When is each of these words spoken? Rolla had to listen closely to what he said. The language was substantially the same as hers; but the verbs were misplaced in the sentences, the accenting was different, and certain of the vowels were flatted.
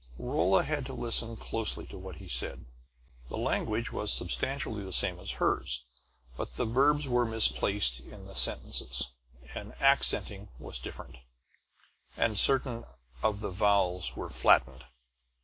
Rolla 0.17 0.63
had 0.63 0.83
to 0.87 0.95
listen 0.95 1.37
closely 1.37 1.85
to 1.85 1.97
what 1.99 2.15
he 2.15 2.27
said. 2.27 2.65
The 3.29 3.37
language 3.37 3.91
was 3.91 4.11
substantially 4.11 4.83
the 4.83 4.91
same 4.91 5.19
as 5.19 5.33
hers; 5.33 5.83
but 6.35 6.55
the 6.55 6.65
verbs 6.65 7.07
were 7.07 7.23
misplaced 7.23 7.99
in 7.99 8.25
the 8.25 8.33
sentences, 8.33 9.11
the 9.53 9.73
accenting 9.79 10.49
was 10.57 10.79
different, 10.79 11.17
and 12.17 12.39
certain 12.39 12.85
of 13.21 13.41
the 13.41 13.51
vowels 13.51 14.15
were 14.15 14.31
flatted. 14.31 14.85